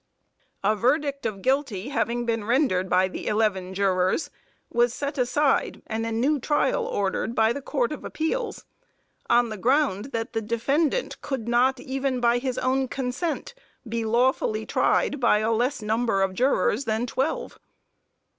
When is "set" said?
4.95-5.19